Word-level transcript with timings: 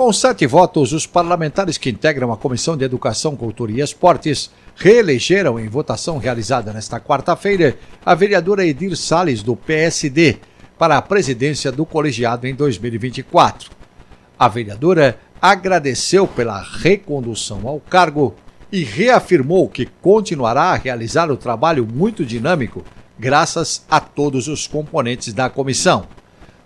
Com 0.00 0.14
sete 0.14 0.46
votos, 0.46 0.94
os 0.94 1.06
parlamentares 1.06 1.76
que 1.76 1.90
integram 1.90 2.32
a 2.32 2.36
Comissão 2.38 2.74
de 2.74 2.82
Educação, 2.82 3.36
Cultura 3.36 3.70
e 3.70 3.82
Esportes 3.82 4.50
reelegeram 4.74 5.60
em 5.60 5.68
votação 5.68 6.16
realizada 6.16 6.72
nesta 6.72 6.98
quarta-feira 6.98 7.76
a 8.02 8.14
vereadora 8.14 8.64
Edir 8.64 8.96
Salles, 8.96 9.42
do 9.42 9.54
PSD, 9.54 10.38
para 10.78 10.96
a 10.96 11.02
presidência 11.02 11.70
do 11.70 11.84
colegiado 11.84 12.46
em 12.46 12.54
2024. 12.54 13.70
A 14.38 14.48
vereadora 14.48 15.18
agradeceu 15.38 16.26
pela 16.26 16.62
recondução 16.62 17.68
ao 17.68 17.78
cargo 17.78 18.34
e 18.72 18.82
reafirmou 18.82 19.68
que 19.68 19.84
continuará 20.00 20.70
a 20.70 20.76
realizar 20.76 21.30
o 21.30 21.36
trabalho 21.36 21.86
muito 21.86 22.24
dinâmico 22.24 22.82
graças 23.18 23.84
a 23.90 24.00
todos 24.00 24.48
os 24.48 24.66
componentes 24.66 25.34
da 25.34 25.50
comissão. 25.50 26.06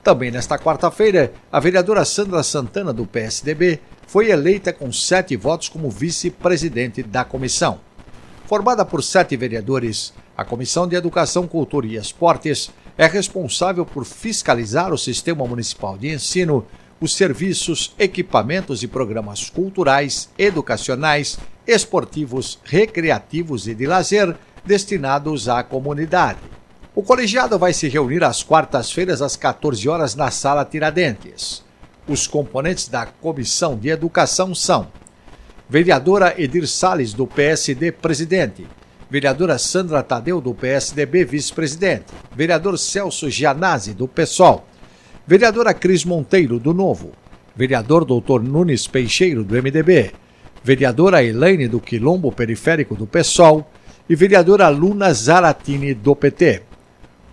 Também 0.05 0.31
nesta 0.31 0.59
quarta-feira, 0.59 1.33
a 1.51 1.59
vereadora 1.59 2.05
Sandra 2.05 2.43
Santana, 2.43 2.93
do 2.93 3.07
PSDB, 3.07 3.81
foi 4.07 4.31
eleita 4.31 4.71
com 4.71 4.93
sete 4.93 5.35
votos 5.35 5.71
como 5.71 5.89
vice-presidente 5.89 7.03
da 7.03 7.25
comissão. 7.25 7.81
Formada 8.45 8.85
por 8.85 9.03
sete 9.03 9.35
vereadores, 9.35 10.13
a 10.37 10.45
Comissão 10.45 10.87
de 10.87 10.95
Educação, 10.95 11.49
Cultura 11.49 11.87
e 11.87 11.97
Esportes 11.97 12.71
é 12.99 13.07
responsável 13.07 13.87
por 13.87 14.05
fiscalizar 14.05 14.93
o 14.93 14.99
sistema 14.99 15.47
municipal 15.47 15.97
de 15.97 16.13
ensino, 16.13 16.67
os 17.01 17.17
serviços, 17.17 17.95
equipamentos 17.99 18.83
e 18.83 18.87
programas 18.87 19.49
culturais, 19.49 20.29
educacionais, 20.37 21.39
esportivos, 21.67 22.59
recreativos 22.63 23.67
e 23.67 23.75
de 23.75 23.87
lazer 23.87 24.37
destinados 24.67 25.49
à 25.49 25.63
comunidade. 25.63 26.54
O 26.97 27.03
colegiado 27.03 27.59
vai 27.59 27.73
se 27.73 27.89
reunir 27.89 28.23
às 28.23 28.45
quartas-feiras 28.45 29.21
às 29.21 29.35
14 29.35 29.89
horas 29.89 30.15
na 30.15 30.31
Sala 30.31 30.65
Tiradentes. 30.65 31.65
Os 32.07 32.29
componentes 32.29 32.87
da 32.87 33.05
Comissão 33.05 33.77
de 33.77 33.89
Educação 33.89 34.55
são: 34.55 34.87
vereadora 35.69 36.41
Edir 36.41 36.69
Sales 36.69 37.13
do 37.13 37.27
PSD, 37.27 37.91
presidente; 37.91 38.65
vereadora 39.11 39.59
Sandra 39.59 40.05
Tadeu 40.05 40.41
do 40.41 40.55
PSDB, 40.55 41.25
vice-presidente; 41.25 42.15
vereador 42.33 42.79
Celso 42.79 43.29
Gianazzi 43.29 43.93
do 43.93 44.07
PSOL; 44.07 44.65
vereadora 45.27 45.75
Cris 45.75 46.05
Monteiro 46.05 46.61
do 46.61 46.73
Novo; 46.73 47.11
vereador 47.57 48.05
Dr. 48.05 48.41
Nunes 48.41 48.87
Peixeiro 48.87 49.43
do 49.43 49.61
MDB; 49.61 50.13
vereadora 50.63 51.25
Elaine 51.25 51.67
do 51.67 51.81
Quilombo 51.81 52.31
Periférico 52.31 52.95
do 52.95 53.05
PSOL 53.05 53.69
e 54.09 54.15
vereadora 54.15 54.69
Luna 54.69 55.13
Zaratini 55.13 55.93
do 55.93 56.15
PT. 56.15 56.74